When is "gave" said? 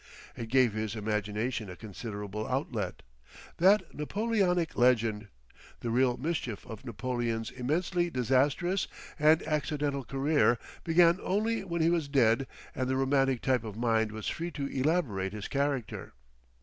0.49-0.73